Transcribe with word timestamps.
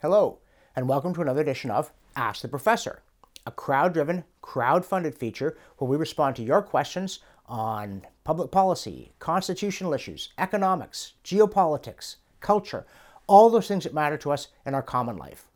Hello, 0.00 0.38
and 0.76 0.88
welcome 0.88 1.12
to 1.12 1.22
another 1.22 1.40
edition 1.40 1.72
of 1.72 1.90
Ask 2.14 2.42
the 2.42 2.46
Professor, 2.46 3.02
a 3.44 3.50
crowd 3.50 3.94
driven, 3.94 4.22
crowd 4.42 4.86
funded 4.86 5.12
feature 5.12 5.58
where 5.78 5.90
we 5.90 5.96
respond 5.96 6.36
to 6.36 6.44
your 6.44 6.62
questions 6.62 7.18
on 7.46 8.02
public 8.22 8.52
policy, 8.52 9.10
constitutional 9.18 9.92
issues, 9.92 10.28
economics, 10.38 11.14
geopolitics, 11.24 12.14
culture, 12.38 12.86
all 13.26 13.50
those 13.50 13.66
things 13.66 13.82
that 13.82 13.92
matter 13.92 14.16
to 14.16 14.30
us 14.30 14.46
in 14.64 14.72
our 14.72 14.84
common 14.84 15.16
life. 15.16 15.48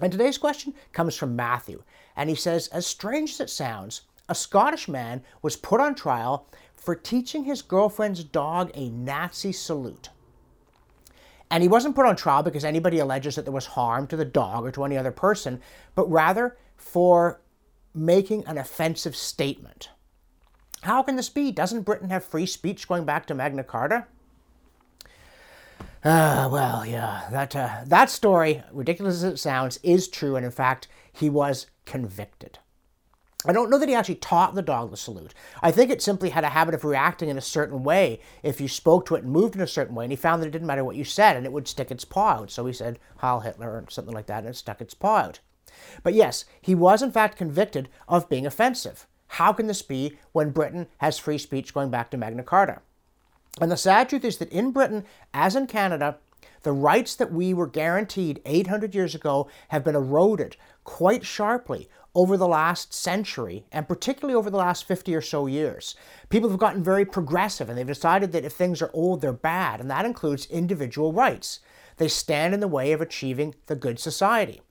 And 0.00 0.10
today's 0.10 0.38
question 0.38 0.74
comes 0.92 1.14
from 1.14 1.36
Matthew, 1.36 1.84
and 2.16 2.28
he 2.28 2.34
says, 2.34 2.66
As 2.72 2.84
strange 2.84 3.30
as 3.34 3.40
it 3.42 3.50
sounds, 3.50 4.00
a 4.28 4.34
Scottish 4.34 4.88
man 4.88 5.22
was 5.40 5.54
put 5.54 5.80
on 5.80 5.94
trial 5.94 6.48
for 6.74 6.96
teaching 6.96 7.44
his 7.44 7.62
girlfriend's 7.62 8.24
dog 8.24 8.72
a 8.74 8.88
Nazi 8.88 9.52
salute. 9.52 10.08
And 11.50 11.62
he 11.62 11.68
wasn't 11.68 11.94
put 11.94 12.06
on 12.06 12.16
trial 12.16 12.42
because 12.42 12.64
anybody 12.64 12.98
alleges 12.98 13.36
that 13.36 13.44
there 13.44 13.52
was 13.52 13.66
harm 13.66 14.06
to 14.08 14.16
the 14.16 14.24
dog 14.24 14.66
or 14.66 14.70
to 14.72 14.84
any 14.84 14.96
other 14.96 15.10
person, 15.10 15.60
but 15.94 16.10
rather 16.10 16.56
for 16.76 17.40
making 17.94 18.44
an 18.46 18.58
offensive 18.58 19.16
statement. 19.16 19.90
How 20.82 21.02
can 21.02 21.16
this 21.16 21.28
be? 21.28 21.50
Doesn't 21.50 21.82
Britain 21.82 22.10
have 22.10 22.24
free 22.24 22.46
speech 22.46 22.86
going 22.86 23.04
back 23.04 23.26
to 23.26 23.34
Magna 23.34 23.64
Carta? 23.64 24.06
Uh, 26.04 26.48
well, 26.52 26.86
yeah, 26.86 27.28
that, 27.32 27.56
uh, 27.56 27.80
that 27.86 28.08
story, 28.08 28.62
ridiculous 28.72 29.16
as 29.16 29.24
it 29.24 29.38
sounds, 29.38 29.80
is 29.82 30.06
true, 30.06 30.36
and 30.36 30.44
in 30.44 30.52
fact, 30.52 30.86
he 31.12 31.28
was 31.28 31.66
convicted. 31.86 32.60
I 33.46 33.52
don't 33.52 33.70
know 33.70 33.78
that 33.78 33.88
he 33.88 33.94
actually 33.94 34.16
taught 34.16 34.56
the 34.56 34.62
dog 34.62 34.90
the 34.90 34.96
salute. 34.96 35.32
I 35.62 35.70
think 35.70 35.92
it 35.92 36.02
simply 36.02 36.30
had 36.30 36.42
a 36.42 36.48
habit 36.48 36.74
of 36.74 36.84
reacting 36.84 37.28
in 37.28 37.38
a 37.38 37.42
certain 37.42 37.84
way 37.84 38.18
if 38.42 38.60
you 38.60 38.66
spoke 38.66 39.06
to 39.06 39.14
it 39.14 39.22
and 39.22 39.32
moved 39.32 39.54
in 39.54 39.60
a 39.60 39.66
certain 39.66 39.94
way, 39.94 40.04
and 40.04 40.12
he 40.12 40.16
found 40.16 40.42
that 40.42 40.48
it 40.48 40.50
didn't 40.50 40.66
matter 40.66 40.84
what 40.84 40.96
you 40.96 41.04
said, 41.04 41.36
and 41.36 41.46
it 41.46 41.52
would 41.52 41.68
stick 41.68 41.92
its 41.92 42.04
paw 42.04 42.40
out. 42.40 42.50
So 42.50 42.66
he 42.66 42.72
said, 42.72 42.98
Heil 43.18 43.40
Hitler, 43.40 43.70
or 43.70 43.84
something 43.90 44.12
like 44.12 44.26
that, 44.26 44.40
and 44.40 44.48
it 44.48 44.56
stuck 44.56 44.80
its 44.80 44.92
paw 44.94 45.18
out. 45.18 45.40
But 46.02 46.14
yes, 46.14 46.46
he 46.60 46.74
was 46.74 47.00
in 47.00 47.12
fact 47.12 47.38
convicted 47.38 47.88
of 48.08 48.28
being 48.28 48.44
offensive. 48.44 49.06
How 49.28 49.52
can 49.52 49.68
this 49.68 49.82
be 49.82 50.18
when 50.32 50.50
Britain 50.50 50.88
has 50.98 51.18
free 51.18 51.38
speech 51.38 51.72
going 51.72 51.90
back 51.90 52.10
to 52.10 52.16
Magna 52.16 52.42
Carta? 52.42 52.80
And 53.60 53.70
the 53.70 53.76
sad 53.76 54.08
truth 54.08 54.24
is 54.24 54.38
that 54.38 54.50
in 54.50 54.72
Britain, 54.72 55.04
as 55.32 55.54
in 55.54 55.68
Canada, 55.68 56.18
the 56.62 56.72
rights 56.72 57.14
that 57.16 57.32
we 57.32 57.54
were 57.54 57.66
guaranteed 57.66 58.40
800 58.44 58.94
years 58.94 59.14
ago 59.14 59.48
have 59.68 59.84
been 59.84 59.94
eroded 59.94 60.56
quite 60.84 61.24
sharply 61.24 61.88
over 62.14 62.36
the 62.36 62.48
last 62.48 62.92
century, 62.92 63.64
and 63.70 63.86
particularly 63.86 64.34
over 64.34 64.50
the 64.50 64.56
last 64.56 64.84
50 64.84 65.14
or 65.14 65.20
so 65.20 65.46
years. 65.46 65.94
People 66.30 66.48
have 66.50 66.58
gotten 66.58 66.82
very 66.82 67.04
progressive 67.04 67.68
and 67.68 67.78
they've 67.78 67.86
decided 67.86 68.32
that 68.32 68.44
if 68.44 68.52
things 68.52 68.82
are 68.82 68.90
old, 68.92 69.20
they're 69.20 69.32
bad, 69.32 69.80
and 69.80 69.90
that 69.90 70.04
includes 70.04 70.46
individual 70.46 71.12
rights. 71.12 71.60
They 71.98 72.08
stand 72.08 72.54
in 72.54 72.60
the 72.60 72.68
way 72.68 72.92
of 72.92 73.00
achieving 73.00 73.54
the 73.66 73.76
good 73.76 73.98
society. 73.98 74.62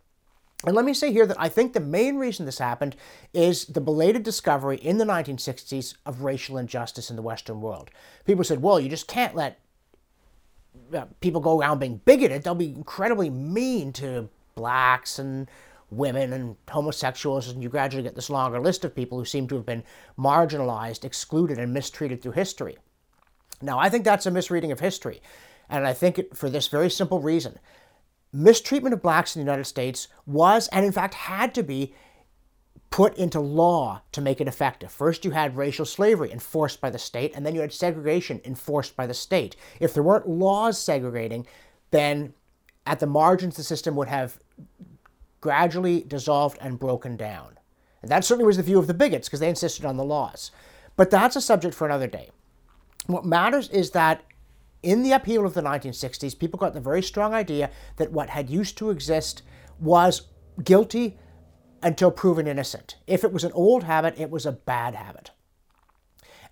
And 0.65 0.75
let 0.75 0.85
me 0.85 0.93
say 0.93 1.11
here 1.13 1.27
that 1.27 1.39
I 1.39 1.49
think 1.49 1.73
the 1.73 1.79
main 1.79 2.17
reason 2.17 2.45
this 2.45 2.57
happened 2.57 2.95
is 3.31 3.65
the 3.65 3.79
belated 3.79 4.23
discovery 4.23 4.77
in 4.77 4.97
the 4.97 5.05
1960s 5.05 5.95
of 6.05 6.23
racial 6.23 6.57
injustice 6.57 7.11
in 7.11 7.15
the 7.15 7.21
Western 7.21 7.61
world. 7.61 7.91
People 8.25 8.43
said, 8.43 8.63
well, 8.63 8.79
you 8.79 8.89
just 8.89 9.07
can't 9.07 9.35
let 9.35 9.59
uh, 10.93 11.05
people 11.21 11.41
go 11.41 11.59
around 11.59 11.79
being 11.79 12.01
bigoted. 12.05 12.43
They'll 12.43 12.55
be 12.55 12.73
incredibly 12.73 13.29
mean 13.29 13.93
to 13.93 14.29
blacks 14.55 15.19
and 15.19 15.49
women 15.89 16.33
and 16.33 16.55
homosexuals, 16.69 17.47
and 17.47 17.63
you 17.63 17.69
gradually 17.69 18.03
get 18.03 18.15
this 18.15 18.29
longer 18.29 18.59
list 18.59 18.83
of 18.83 18.95
people 18.95 19.17
who 19.17 19.25
seem 19.25 19.47
to 19.47 19.55
have 19.55 19.65
been 19.65 19.83
marginalized, 20.17 21.05
excluded, 21.05 21.57
and 21.57 21.73
mistreated 21.73 22.21
through 22.21 22.33
history. 22.33 22.77
Now, 23.61 23.79
I 23.79 23.89
think 23.89 24.03
that's 24.03 24.25
a 24.25 24.31
misreading 24.31 24.71
of 24.71 24.79
history, 24.79 25.21
and 25.69 25.87
I 25.87 25.93
think 25.93 26.19
it 26.19 26.35
for 26.35 26.49
this 26.49 26.67
very 26.67 26.89
simple 26.89 27.19
reason. 27.19 27.57
Mistreatment 28.33 28.93
of 28.93 29.01
blacks 29.01 29.35
in 29.35 29.39
the 29.39 29.45
United 29.45 29.65
States 29.65 30.09
was, 30.25 30.67
and 30.69 30.85
in 30.85 30.91
fact 30.91 31.13
had 31.13 31.55
to 31.55 31.63
be, 31.63 31.93
put 32.89 33.17
into 33.17 33.39
law 33.39 34.01
to 34.11 34.21
make 34.21 34.39
it 34.39 34.47
effective. 34.47 34.91
First, 34.91 35.25
you 35.25 35.31
had 35.31 35.57
racial 35.57 35.85
slavery 35.85 36.31
enforced 36.31 36.79
by 36.79 36.89
the 36.89 36.99
state, 36.99 37.33
and 37.35 37.45
then 37.45 37.53
you 37.53 37.61
had 37.61 37.73
segregation 37.73 38.41
enforced 38.45 38.95
by 38.95 39.05
the 39.05 39.13
state. 39.13 39.55
If 39.79 39.93
there 39.93 40.03
weren't 40.03 40.27
laws 40.27 40.79
segregating, 40.79 41.45
then 41.91 42.33
at 42.85 42.99
the 42.99 43.07
margins, 43.07 43.57
the 43.57 43.63
system 43.63 43.95
would 43.95 44.07
have 44.07 44.39
gradually 45.41 46.01
dissolved 46.01 46.57
and 46.61 46.79
broken 46.79 47.17
down. 47.17 47.57
And 48.01 48.09
that 48.09 48.23
certainly 48.23 48.47
was 48.47 48.57
the 48.57 48.63
view 48.63 48.79
of 48.79 48.87
the 48.87 48.93
bigots 48.93 49.27
because 49.27 49.39
they 49.39 49.49
insisted 49.49 49.85
on 49.85 49.97
the 49.97 50.03
laws. 50.03 50.51
But 50.95 51.11
that's 51.11 51.35
a 51.35 51.41
subject 51.41 51.75
for 51.75 51.85
another 51.85 52.07
day. 52.07 52.29
What 53.05 53.25
matters 53.25 53.69
is 53.69 53.91
that 53.91 54.23
in 54.83 55.03
the 55.03 55.11
upheaval 55.11 55.45
of 55.45 55.53
the 55.53 55.61
1960s, 55.61 56.37
people 56.37 56.59
got 56.59 56.73
the 56.73 56.79
very 56.79 57.01
strong 57.01 57.33
idea 57.33 57.69
that 57.97 58.11
what 58.11 58.29
had 58.29 58.49
used 58.49 58.77
to 58.77 58.89
exist 58.89 59.41
was 59.79 60.27
guilty 60.63 61.17
until 61.81 62.11
proven 62.11 62.47
innocent. 62.47 62.95
If 63.05 63.23
it 63.23 63.31
was 63.31 63.43
an 63.43 63.51
old 63.53 63.83
habit, 63.83 64.19
it 64.19 64.29
was 64.29 64.45
a 64.45 64.51
bad 64.51 64.95
habit. 64.95 65.31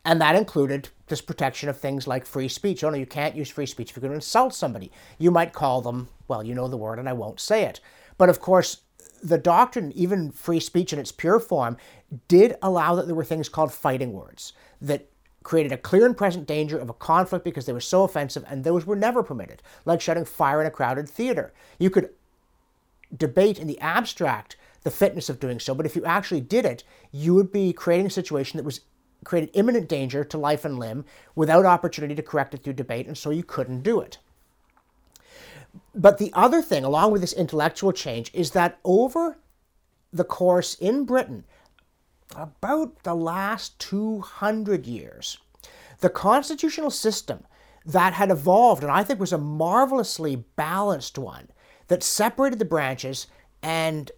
And 0.04 0.22
that 0.22 0.36
included 0.36 0.90
this 1.08 1.22
protection 1.22 1.68
of 1.68 1.80
things 1.80 2.08
like 2.08 2.26
free 2.26 2.48
speech. 2.48 2.84
Oh 2.84 2.92
no, 2.92 2.98
you 2.98 3.08
can't 3.08 3.36
use 3.36 3.50
free 3.50 3.66
speech 3.66 3.90
if 3.90 3.96
you're 3.96 4.02
going 4.02 4.12
to 4.12 4.18
insult 4.18 4.54
somebody. 4.54 4.92
You 5.18 5.32
might 5.32 5.52
call 5.52 5.82
them, 5.82 6.10
well, 6.28 6.44
you 6.44 6.54
know 6.54 6.68
the 6.68 6.78
word, 6.78 7.00
and 7.00 7.10
I 7.10 7.14
won't 7.14 7.40
say 7.40 7.64
it. 7.64 7.80
But 8.18 8.30
of 8.30 8.40
course, 8.40 8.82
the 9.24 9.40
doctrine, 9.40 9.92
even 9.94 10.32
free 10.32 10.60
speech 10.60 10.94
in 10.94 11.00
its 11.00 11.12
pure 11.12 11.40
form, 11.40 11.78
did 12.28 12.56
allow 12.62 12.94
that 12.96 13.08
there 13.08 13.16
were 13.16 13.26
things 13.26 13.50
called 13.50 13.74
fighting 13.74 14.14
words 14.14 14.54
that 14.80 15.10
created 15.42 15.72
a 15.72 15.78
clear 15.78 16.06
and 16.06 16.18
present 16.18 16.48
danger 16.48 16.78
of 16.78 16.90
a 16.90 16.94
conflict 16.94 17.44
because 17.44 17.66
they 17.66 17.74
were 17.74 17.80
so 17.80 18.04
offensive, 18.04 18.46
and 18.48 18.64
those 18.64 18.86
were 18.86 18.96
never 18.96 19.24
permitted, 19.24 19.64
like 19.86 20.02
shouting 20.02 20.26
fire 20.26 20.62
in 20.62 20.68
a 20.68 20.72
crowded 20.72 21.10
theater. 21.10 21.54
You 21.80 21.90
could 21.90 22.10
debate 23.16 23.60
in 23.60 23.68
the 23.68 23.80
abstract 23.80 24.56
the 24.86 24.92
fitness 24.92 25.30
of 25.30 25.40
doing 25.40 25.60
so, 25.60 25.74
but 25.74 25.88
if 25.88 25.96
you 25.96 26.06
actually 26.06 26.40
did 26.40 26.64
it, 26.64 26.84
you 27.12 27.34
would 27.34 27.52
be 27.52 27.74
creating 27.74 28.06
a 28.06 28.12
situation 28.12 28.58
that 28.58 28.64
was 28.64 28.82
created 29.24 29.50
imminent 29.54 29.90
danger 29.90 30.24
to 30.24 30.38
life 30.38 30.64
and 30.64 30.78
limb 30.78 31.04
without 31.34 31.66
opportunity 31.66 32.14
to 32.14 32.22
correct 32.22 32.54
it 32.54 32.64
through 32.64 32.74
debate, 32.74 33.08
and 33.08 33.18
so 33.18 33.32
you 33.32 33.44
couldn't 33.44 33.82
do 33.82 34.00
it. 34.00 34.20
But 35.96 36.20
the 36.20 36.32
other 36.34 36.62
thing, 36.62 36.84
along 36.84 37.12
with 37.12 37.22
this 37.22 37.34
intellectual 37.34 37.92
change, 37.94 38.30
is 38.32 38.52
that 38.52 38.78
over 38.86 39.40
the 40.14 40.24
course 40.24 40.76
in 40.76 41.04
Britain, 41.04 41.46
about 42.36 43.02
the 43.02 43.16
last 43.16 43.80
200 43.80 44.86
years, 44.86 45.40
the 46.00 46.10
constitutional 46.12 46.92
system 46.92 47.44
that 47.88 48.14
had 48.14 48.30
evolved, 48.30 48.84
and 48.84 48.92
I 48.92 49.04
think 49.04 49.20
was 49.20 49.34
a 49.34 49.40
marvelously 49.40 50.46
balanced 50.56 51.18
one, 51.18 51.48
that 51.88 52.04
separated 52.04 52.60
the 52.60 52.66
branches 52.66 53.26
and 53.64 54.12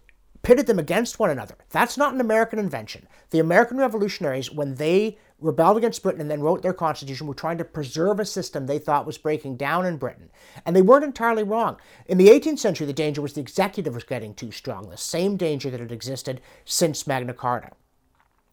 pitted 0.48 0.66
them 0.66 0.78
against 0.78 1.18
one 1.18 1.28
another. 1.28 1.56
That's 1.68 1.98
not 1.98 2.14
an 2.14 2.22
American 2.22 2.58
invention. 2.58 3.06
The 3.28 3.38
American 3.38 3.76
revolutionaries, 3.76 4.50
when 4.50 4.76
they 4.76 5.18
rebelled 5.38 5.76
against 5.76 6.02
Britain 6.02 6.22
and 6.22 6.30
then 6.30 6.40
wrote 6.40 6.62
their 6.62 6.72
constitution, 6.72 7.26
were 7.26 7.34
trying 7.34 7.58
to 7.58 7.66
preserve 7.66 8.18
a 8.18 8.24
system 8.24 8.64
they 8.64 8.78
thought 8.78 9.04
was 9.04 9.18
breaking 9.18 9.58
down 9.58 9.84
in 9.84 9.98
Britain. 9.98 10.30
And 10.64 10.74
they 10.74 10.80
weren't 10.80 11.04
entirely 11.04 11.42
wrong. 11.42 11.76
In 12.06 12.16
the 12.16 12.28
18th 12.28 12.60
century, 12.60 12.86
the 12.86 12.94
danger 12.94 13.20
was 13.20 13.34
the 13.34 13.42
executive 13.42 13.92
was 13.92 14.04
getting 14.04 14.32
too 14.32 14.50
strong, 14.50 14.88
the 14.88 14.96
same 14.96 15.36
danger 15.36 15.68
that 15.68 15.80
had 15.80 15.92
existed 15.92 16.40
since 16.64 17.06
Magna 17.06 17.34
Carta 17.34 17.72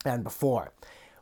and 0.03 0.21
before. 0.21 0.73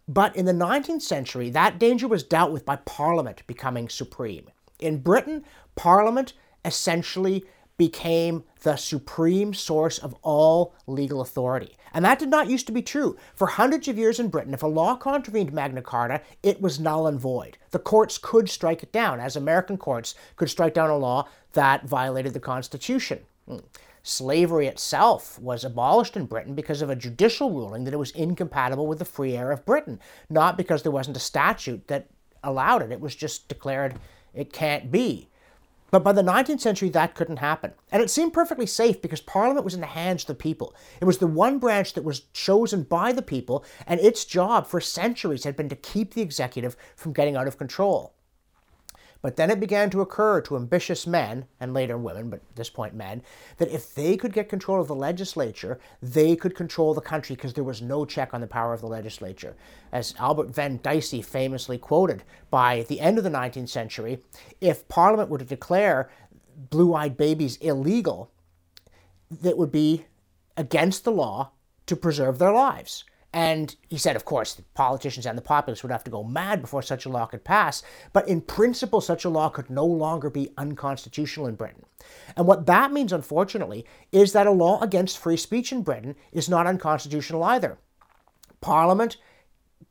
But 0.07 0.35
in 0.35 0.45
the 0.45 0.53
19th 0.53 1.03
century, 1.03 1.51
that 1.51 1.77
danger 1.77 2.07
was 2.07 2.23
dealt 2.23 2.51
with 2.51 2.65
by 2.65 2.77
Parliament 2.77 3.43
becoming 3.45 3.89
supreme. 3.89 4.49
In 4.79 5.01
Britain, 5.01 5.45
Parliament 5.75 6.33
essentially 6.65 7.45
became 7.77 8.43
the 8.61 8.75
supreme 8.75 9.53
source 9.53 9.97
of 9.97 10.15
all 10.21 10.75
legal 10.87 11.21
authority. 11.21 11.75
And 11.93 12.03
that 12.05 12.19
did 12.19 12.29
not 12.29 12.49
used 12.49 12.65
to 12.67 12.73
be 12.73 12.81
true. 12.81 13.17
For 13.35 13.47
hundreds 13.47 13.87
of 13.87 13.97
years 13.97 14.19
in 14.19 14.29
Britain, 14.29 14.53
if 14.53 14.63
a 14.63 14.67
law 14.67 14.95
contravened 14.95 15.53
Magna 15.53 15.81
Carta, 15.81 16.21
it 16.41 16.61
was 16.61 16.79
null 16.79 17.05
and 17.07 17.19
void. 17.19 17.57
The 17.71 17.79
courts 17.79 18.17
could 18.17 18.49
strike 18.49 18.81
it 18.81 18.91
down, 18.91 19.19
as 19.19 19.35
American 19.35 19.77
courts 19.77 20.15
could 20.35 20.49
strike 20.49 20.73
down 20.73 20.89
a 20.89 20.97
law 20.97 21.27
that 21.53 21.87
violated 21.87 22.33
the 22.33 22.39
Constitution. 22.39 23.19
Hmm. 23.47 23.59
Slavery 24.01 24.67
itself 24.67 25.39
was 25.39 25.63
abolished 25.63 26.17
in 26.17 26.25
Britain 26.25 26.55
because 26.55 26.81
of 26.81 26.89
a 26.89 26.95
judicial 26.95 27.51
ruling 27.51 27.85
that 27.85 27.93
it 27.93 27.97
was 27.97 28.11
incompatible 28.11 28.85
with 28.85 28.99
the 28.99 29.05
free 29.05 29.37
air 29.37 29.51
of 29.51 29.65
Britain, 29.65 29.99
not 30.29 30.57
because 30.57 30.83
there 30.83 30.91
wasn't 30.91 31.15
a 31.15 31.21
statute 31.21 31.87
that 31.87 32.07
allowed 32.43 32.81
it. 32.81 32.91
It 32.91 32.99
was 32.99 33.15
just 33.15 33.47
declared 33.47 33.95
it 34.33 34.51
can't 34.51 34.91
be. 34.91 35.29
But 35.93 36.03
by 36.03 36.11
the 36.11 36.23
19th 36.23 36.59
century, 36.59 36.89
that 36.89 37.13
couldn't 37.13 37.37
happen. 37.37 37.73
And 37.91 38.01
it 38.01 38.09
seemed 38.09 38.33
perfectly 38.33 38.65
safe 38.65 38.99
because 38.99 39.21
Parliament 39.21 39.63
was 39.63 39.75
in 39.75 39.79
the 39.79 39.85
hands 39.85 40.23
of 40.23 40.27
the 40.27 40.33
people. 40.33 40.73
It 40.99 41.05
was 41.05 41.19
the 41.19 41.27
one 41.27 41.59
branch 41.59 41.93
that 41.93 42.03
was 42.03 42.21
chosen 42.33 42.81
by 42.81 43.11
the 43.11 43.21
people, 43.21 43.63
and 43.85 43.99
its 43.99 44.25
job 44.25 44.65
for 44.65 44.81
centuries 44.81 45.43
had 45.43 45.55
been 45.55 45.69
to 45.69 45.75
keep 45.75 46.15
the 46.15 46.23
executive 46.23 46.75
from 46.95 47.13
getting 47.13 47.35
out 47.35 47.47
of 47.47 47.59
control. 47.59 48.15
But 49.23 49.37
then 49.37 49.49
it 49.49 49.61
began 49.61 49.89
to 49.91 50.01
occur 50.01 50.41
to 50.41 50.57
ambitious 50.57 51.07
men, 51.07 51.45
and 51.61 51.73
later 51.73 51.97
women, 51.97 52.29
but 52.29 52.41
at 52.41 52.55
this 52.57 52.69
point 52.69 52.93
men, 52.93 53.23
that 53.57 53.69
if 53.69 53.95
they 53.95 54.17
could 54.17 54.33
get 54.33 54.49
control 54.49 54.81
of 54.81 54.89
the 54.89 54.95
legislature, 54.95 55.79
they 56.01 56.35
could 56.35 56.55
control 56.55 56.93
the 56.93 56.99
country 56.99 57.33
because 57.37 57.53
there 57.53 57.63
was 57.63 57.81
no 57.81 58.03
check 58.03 58.33
on 58.33 58.41
the 58.41 58.47
power 58.47 58.73
of 58.73 58.81
the 58.81 58.87
legislature. 58.87 59.55
As 59.93 60.13
Albert 60.19 60.49
Venn 60.49 60.81
Dicey 60.83 61.21
famously 61.21 61.77
quoted, 61.77 62.23
by 62.51 62.85
the 62.89 62.99
end 62.99 63.17
of 63.17 63.23
the 63.23 63.29
19th 63.29 63.69
century, 63.69 64.19
if 64.59 64.89
Parliament 64.89 65.29
were 65.29 65.37
to 65.37 65.45
declare 65.45 66.11
blue 66.69 66.93
eyed 66.93 67.15
babies 67.15 67.55
illegal, 67.57 68.29
that 69.31 69.57
would 69.57 69.71
be 69.71 70.05
against 70.57 71.05
the 71.05 71.11
law 71.11 71.51
to 71.85 71.95
preserve 71.95 72.39
their 72.39 72.51
lives. 72.51 73.05
And 73.33 73.75
he 73.89 73.97
said, 73.97 74.15
of 74.15 74.25
course, 74.25 74.53
the 74.53 74.61
politicians 74.75 75.25
and 75.25 75.35
the 75.35 75.41
populace 75.41 75.81
would 75.81 75.91
have 75.91 76.03
to 76.03 76.11
go 76.11 76.23
mad 76.23 76.61
before 76.61 76.83
such 76.83 77.05
a 77.05 77.09
law 77.09 77.25
could 77.25 77.43
pass. 77.43 77.81
But 78.13 78.27
in 78.27 78.41
principle, 78.41 79.01
such 79.01 79.25
a 79.25 79.29
law 79.29 79.49
could 79.49 79.71
no 79.71 79.85
longer 79.85 80.29
be 80.29 80.51
unconstitutional 80.55 81.47
in 81.47 81.55
Britain. 81.55 81.83
And 82.37 82.45
what 82.45 82.67
that 82.67 82.93
means, 82.93 83.11
unfortunately, 83.11 83.85
is 84.11 84.33
that 84.33 84.45
a 84.45 84.51
law 84.51 84.79
against 84.81 85.17
free 85.17 85.37
speech 85.37 85.71
in 85.71 85.81
Britain 85.81 86.15
is 86.31 86.47
not 86.47 86.67
unconstitutional 86.67 87.43
either. 87.43 87.79
Parliament, 88.61 89.17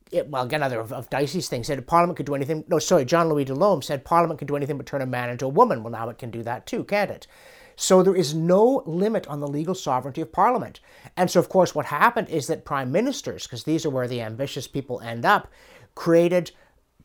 it, 0.09 0.29
well, 0.29 0.45
again, 0.45 0.61
another 0.61 0.79
of, 0.79 0.93
of 0.93 1.09
Dicey's 1.09 1.49
things 1.49 1.67
said 1.67 1.85
Parliament 1.85 2.15
could 2.15 2.25
do 2.25 2.35
anything. 2.35 2.63
No, 2.69 2.79
sorry, 2.79 3.03
John 3.03 3.27
Louis 3.27 3.45
de 3.45 3.53
Lolme 3.53 3.81
said 3.81 4.05
Parliament 4.05 4.39
could 4.39 4.47
do 4.47 4.55
anything 4.55 4.77
but 4.77 4.85
turn 4.85 5.01
a 5.01 5.05
man 5.05 5.29
into 5.29 5.45
a 5.45 5.49
woman. 5.49 5.83
Well, 5.83 5.91
now 5.91 6.07
it 6.07 6.17
can 6.17 6.31
do 6.31 6.43
that 6.43 6.65
too, 6.65 6.85
can't 6.85 7.11
it? 7.11 7.27
So 7.75 8.03
there 8.03 8.15
is 8.15 8.33
no 8.33 8.83
limit 8.85 9.27
on 9.27 9.39
the 9.39 9.47
legal 9.47 9.75
sovereignty 9.75 10.21
of 10.21 10.31
Parliament. 10.31 10.79
And 11.17 11.29
so, 11.29 11.39
of 11.39 11.49
course, 11.49 11.73
what 11.73 11.87
happened 11.87 12.29
is 12.29 12.47
that 12.47 12.65
prime 12.65 12.91
ministers, 12.91 13.43
because 13.43 13.63
these 13.63 13.85
are 13.85 13.89
where 13.89 14.07
the 14.07 14.21
ambitious 14.21 14.67
people 14.67 15.01
end 15.01 15.25
up, 15.25 15.51
created 15.95 16.51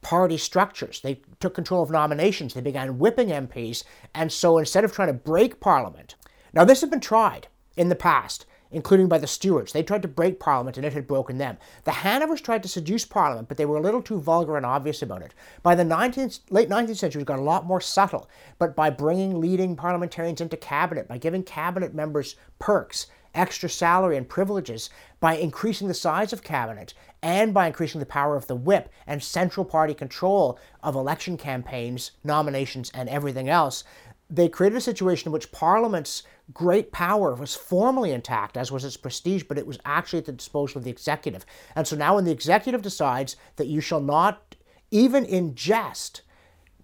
party 0.01 0.37
structures. 0.37 1.01
They 1.01 1.21
took 1.41 1.55
control 1.55 1.83
of 1.83 1.91
nominations. 1.91 2.55
They 2.55 2.61
began 2.61 2.99
whipping 2.99 3.29
MPs. 3.29 3.85
And 4.15 4.33
so 4.33 4.59
instead 4.59 4.85
of 4.85 4.93
trying 4.93 5.09
to 5.09 5.15
break 5.15 5.61
Parliament, 5.61 6.15
now 6.53 6.65
this 6.65 6.81
had 6.81 6.91
been 6.91 7.01
tried 7.01 7.49
in 7.77 7.89
the 7.89 7.97
past 7.97 8.47
including 8.71 9.09
by 9.09 9.19
the 9.19 9.27
Stuarts. 9.27 9.73
They 9.73 9.83
tried 9.83 10.03
to 10.03 10.09
break 10.09 10.41
Parliament 10.41 10.77
and 10.77 10.85
it 10.85 10.93
had 10.93 11.07
broken 11.07 11.39
them. 11.39 11.59
The 11.85 11.93
Hanovers 11.93 12.41
tried 12.41 12.63
to 12.63 12.69
seduce 12.69 13.05
Parliament, 13.05 13.49
but 13.49 13.57
they 13.57 13.67
were 13.67 13.77
a 13.77 13.83
little 13.83 14.03
too 14.03 14.21
vulgar 14.21 14.57
and 14.57 14.67
obvious 14.67 15.03
about 15.03 15.23
it. 15.23 15.35
By 15.63 15.75
the 15.75 15.85
19th, 15.85 16.41
late 16.51 16.69
19th 16.69 16.97
century, 16.97 17.23
it 17.23 17.27
got 17.27 17.39
a 17.39 17.43
lot 17.43 17.67
more 17.67 17.81
subtle, 17.81 18.29
but 18.59 18.77
by 18.77 18.91
bringing 18.91 19.41
leading 19.41 19.77
parliamentarians 19.77 20.41
into 20.41 20.57
cabinet, 20.57 21.09
by 21.09 21.19
giving 21.19 21.43
cabinet 21.43 21.95
members 21.95 22.37
perks, 22.59 23.07
extra 23.35 23.69
salary 23.69 24.17
and 24.17 24.29
privileges, 24.29 24.91
by 25.21 25.35
increasing 25.35 25.89
the 25.89 25.95
size 25.95 26.33
of 26.33 26.43
cabinet, 26.43 26.95
and 27.23 27.53
by 27.53 27.67
increasing 27.67 28.01
the 28.01 28.07
power 28.07 28.37
of 28.37 28.47
the 28.47 28.55
whip 28.55 28.91
and 29.07 29.23
central 29.23 29.65
party 29.65 29.95
control 29.95 30.59
of 30.83 30.95
election 30.95 31.37
campaigns, 31.37 32.13
nominations, 32.25 32.91
and 32.95 33.09
everything 33.09 33.49
else, 33.49 33.85
they 34.31 34.49
created 34.49 34.77
a 34.77 34.81
situation 34.81 35.29
in 35.29 35.33
which 35.33 35.53
Parliament's 35.53 36.23
great 36.53 36.93
power 36.93 37.35
was 37.35 37.55
formally 37.55 38.13
intact, 38.13 38.57
as 38.57 38.73
was 38.73 38.85
its 38.85 38.97
prestige, 38.97 39.45
but 39.45 39.59
it 39.59 39.67
was 39.67 39.79
actually 39.85 40.21
at 40.21 40.25
the 40.25 40.33
disposal 40.33 40.79
of 40.79 40.85
the 40.85 40.91
executive. 40.91 41.45
And 41.75 41.87
so 41.87 41.97
now, 41.97 42.17
when 42.17 42.25
the 42.25 42.33
executive 42.33 42.83
decides 42.83 43.37
that 43.57 43.67
you 43.67 43.81
shall 43.81 44.01
not, 44.01 44.57
even 44.91 45.25
in 45.25 45.55
jest, 45.55 46.23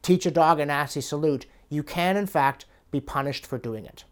teach 0.02 0.26
a 0.26 0.30
dog 0.30 0.60
a 0.60 0.66
Nazi 0.66 1.00
salute, 1.00 1.46
you 1.70 1.82
can, 1.82 2.16
in 2.16 2.26
fact, 2.26 2.66
be 2.90 3.00
punished 3.00 3.46
for 3.46 3.58
doing 3.58 3.86
it. 3.86 4.04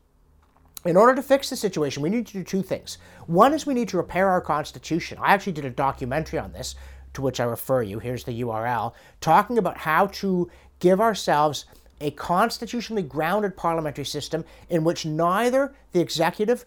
In 0.84 0.96
order 0.96 1.14
to 1.14 1.22
fix 1.22 1.48
the 1.48 1.56
situation, 1.56 2.02
we 2.02 2.10
need 2.10 2.26
to 2.26 2.32
do 2.32 2.42
two 2.42 2.62
things. 2.62 2.98
One 3.26 3.54
is 3.54 3.66
we 3.66 3.74
need 3.74 3.88
to 3.90 3.96
repair 3.96 4.28
our 4.28 4.40
Constitution. 4.40 5.18
I 5.20 5.32
actually 5.32 5.52
did 5.52 5.64
a 5.64 5.70
documentary 5.70 6.40
on 6.40 6.52
this, 6.52 6.74
to 7.14 7.22
which 7.22 7.38
I 7.38 7.44
refer 7.44 7.82
you. 7.82 8.00
Here's 8.00 8.24
the 8.24 8.40
URL, 8.40 8.94
talking 9.20 9.58
about 9.58 9.76
how 9.76 10.06
to 10.06 10.50
give 10.80 11.00
ourselves 11.00 11.66
a 12.02 12.10
constitutionally 12.10 13.02
grounded 13.02 13.56
parliamentary 13.56 14.04
system 14.04 14.44
in 14.68 14.84
which 14.84 15.06
neither 15.06 15.74
the 15.92 16.00
executive 16.00 16.66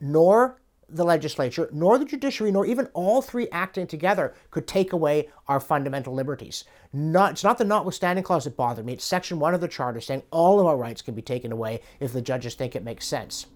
nor 0.00 0.60
the 0.88 1.04
legislature, 1.04 1.68
nor 1.72 1.98
the 1.98 2.04
judiciary, 2.04 2.52
nor 2.52 2.64
even 2.64 2.86
all 2.94 3.20
three 3.20 3.48
acting 3.50 3.88
together 3.88 4.34
could 4.50 4.68
take 4.68 4.92
away 4.92 5.28
our 5.48 5.58
fundamental 5.58 6.14
liberties. 6.14 6.64
Not, 6.92 7.32
it's 7.32 7.44
not 7.44 7.58
the 7.58 7.64
notwithstanding 7.64 8.22
clause 8.22 8.44
that 8.44 8.56
bothered 8.56 8.86
me. 8.86 8.92
It's 8.92 9.04
section 9.04 9.40
one 9.40 9.52
of 9.52 9.60
the 9.60 9.68
charter 9.68 10.00
saying 10.00 10.22
all 10.30 10.60
of 10.60 10.66
our 10.66 10.76
rights 10.76 11.02
can 11.02 11.14
be 11.14 11.22
taken 11.22 11.50
away 11.50 11.80
if 11.98 12.12
the 12.12 12.22
judges 12.22 12.54
think 12.54 12.76
it 12.76 12.84
makes 12.84 13.06
sense. 13.06 13.46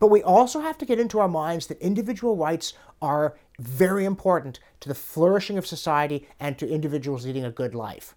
But 0.00 0.08
we 0.08 0.22
also 0.22 0.60
have 0.60 0.76
to 0.78 0.86
get 0.86 0.98
into 0.98 1.20
our 1.20 1.28
minds 1.28 1.68
that 1.68 1.80
individual 1.80 2.36
rights 2.36 2.72
are 3.00 3.36
very 3.60 4.04
important 4.04 4.58
to 4.80 4.88
the 4.88 4.94
flourishing 4.94 5.58
of 5.58 5.66
society 5.66 6.26
and 6.40 6.58
to 6.58 6.68
individuals 6.68 7.24
leading 7.24 7.44
a 7.44 7.52
good 7.52 7.74
life 7.74 8.16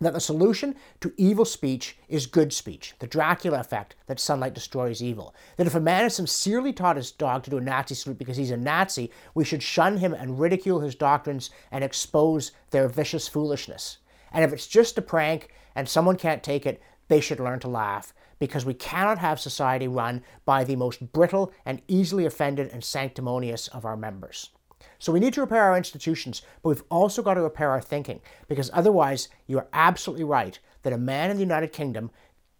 that 0.00 0.12
the 0.12 0.20
solution 0.20 0.74
to 1.00 1.12
evil 1.16 1.44
speech 1.44 1.96
is 2.08 2.26
good 2.26 2.52
speech, 2.52 2.94
the 2.98 3.06
Dracula 3.06 3.60
effect 3.60 3.96
that 4.06 4.20
sunlight 4.20 4.54
destroys 4.54 5.02
evil. 5.02 5.34
That 5.56 5.66
if 5.66 5.74
a 5.74 5.80
man 5.80 6.02
has 6.02 6.16
sincerely 6.16 6.72
taught 6.72 6.96
his 6.96 7.10
dog 7.10 7.42
to 7.44 7.50
do 7.50 7.58
a 7.58 7.60
Nazi 7.60 7.94
salute 7.94 8.18
because 8.18 8.36
he's 8.36 8.50
a 8.50 8.56
Nazi, 8.56 9.10
we 9.34 9.44
should 9.44 9.62
shun 9.62 9.98
him 9.98 10.12
and 10.12 10.38
ridicule 10.38 10.80
his 10.80 10.94
doctrines 10.94 11.50
and 11.70 11.82
expose 11.82 12.52
their 12.70 12.88
vicious 12.88 13.28
foolishness. 13.28 13.98
And 14.32 14.44
if 14.44 14.52
it's 14.52 14.66
just 14.66 14.98
a 14.98 15.02
prank 15.02 15.48
and 15.74 15.88
someone 15.88 16.16
can't 16.16 16.42
take 16.42 16.66
it, 16.66 16.80
they 17.08 17.20
should 17.20 17.40
learn 17.40 17.60
to 17.60 17.68
laugh 17.68 18.12
because 18.38 18.64
we 18.64 18.74
cannot 18.74 19.18
have 19.18 19.40
society 19.40 19.88
run 19.88 20.22
by 20.44 20.64
the 20.64 20.76
most 20.76 21.12
brittle 21.12 21.52
and 21.64 21.82
easily 21.88 22.24
offended 22.24 22.70
and 22.72 22.84
sanctimonious 22.84 23.68
of 23.68 23.84
our 23.84 23.96
members. 23.96 24.50
So 24.98 25.12
we 25.12 25.20
need 25.20 25.34
to 25.34 25.40
repair 25.40 25.64
our 25.64 25.76
institutions, 25.76 26.42
but 26.62 26.70
we've 26.70 26.84
also 26.90 27.22
got 27.22 27.34
to 27.34 27.42
repair 27.42 27.70
our 27.70 27.80
thinking, 27.80 28.20
because 28.48 28.70
otherwise, 28.72 29.28
you 29.46 29.58
are 29.58 29.68
absolutely 29.72 30.24
right 30.24 30.58
that 30.82 30.92
a 30.92 30.98
man 30.98 31.30
in 31.30 31.36
the 31.36 31.42
United 31.42 31.72
Kingdom, 31.72 32.10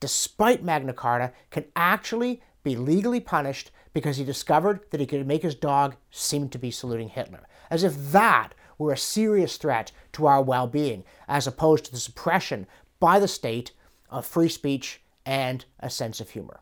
despite 0.00 0.62
Magna 0.62 0.92
Carta, 0.92 1.32
can 1.50 1.64
actually 1.74 2.42
be 2.62 2.76
legally 2.76 3.20
punished 3.20 3.70
because 3.92 4.16
he 4.16 4.24
discovered 4.24 4.80
that 4.90 5.00
he 5.00 5.06
could 5.06 5.26
make 5.26 5.42
his 5.42 5.54
dog 5.54 5.96
seem 6.10 6.48
to 6.48 6.58
be 6.58 6.70
saluting 6.70 7.08
Hitler. 7.08 7.46
As 7.70 7.82
if 7.82 8.12
that 8.12 8.52
were 8.76 8.92
a 8.92 8.96
serious 8.96 9.56
threat 9.56 9.92
to 10.12 10.26
our 10.26 10.42
well 10.42 10.66
being, 10.66 11.04
as 11.26 11.46
opposed 11.46 11.84
to 11.86 11.90
the 11.90 11.98
suppression 11.98 12.66
by 13.00 13.18
the 13.18 13.28
state 13.28 13.72
of 14.10 14.26
free 14.26 14.48
speech 14.48 15.00
and 15.26 15.64
a 15.80 15.90
sense 15.90 16.20
of 16.20 16.30
humor. 16.30 16.60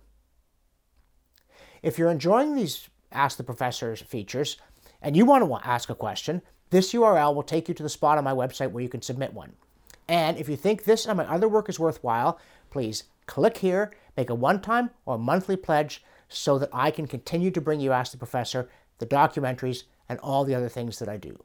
If 1.82 1.98
you're 1.98 2.10
enjoying 2.10 2.54
these 2.54 2.88
Ask 3.12 3.36
the 3.36 3.44
Professors 3.44 4.02
features, 4.02 4.56
and 5.02 5.16
you 5.16 5.24
want 5.24 5.44
to 5.44 5.68
ask 5.68 5.88
a 5.90 5.94
question, 5.94 6.42
this 6.70 6.92
URL 6.92 7.34
will 7.34 7.42
take 7.42 7.68
you 7.68 7.74
to 7.74 7.82
the 7.82 7.88
spot 7.88 8.18
on 8.18 8.24
my 8.24 8.32
website 8.32 8.70
where 8.70 8.82
you 8.82 8.88
can 8.88 9.02
submit 9.02 9.32
one. 9.32 9.52
And 10.08 10.36
if 10.38 10.48
you 10.48 10.56
think 10.56 10.84
this 10.84 11.06
and 11.06 11.16
my 11.16 11.26
other 11.26 11.48
work 11.48 11.68
is 11.68 11.78
worthwhile, 11.78 12.38
please 12.70 13.04
click 13.26 13.58
here, 13.58 13.92
make 14.16 14.30
a 14.30 14.34
one 14.34 14.60
time 14.60 14.90
or 15.04 15.18
monthly 15.18 15.56
pledge 15.56 16.04
so 16.28 16.58
that 16.58 16.70
I 16.72 16.90
can 16.90 17.06
continue 17.06 17.50
to 17.52 17.60
bring 17.60 17.80
you 17.80 17.92
Ask 17.92 18.12
the 18.12 18.18
Professor, 18.18 18.68
the 18.98 19.06
documentaries, 19.06 19.84
and 20.08 20.18
all 20.20 20.44
the 20.44 20.54
other 20.54 20.68
things 20.68 20.98
that 20.98 21.08
I 21.08 21.16
do. 21.16 21.42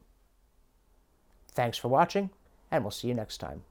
Thanks 1.53 1.77
for 1.77 1.88
watching, 1.88 2.30
and 2.69 2.83
we'll 2.83 2.92
see 2.92 3.07
you 3.07 3.13
next 3.13 3.38
time. 3.38 3.63